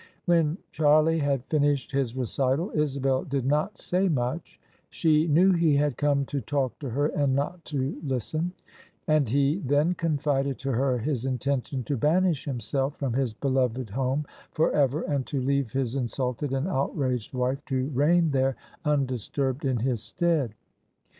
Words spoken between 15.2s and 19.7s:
to leave his insulted and outraged wife to reign there undisturbed